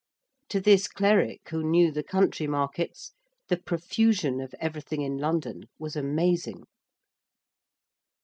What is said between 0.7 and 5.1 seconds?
cleric who knew the country markets, the profusion of everything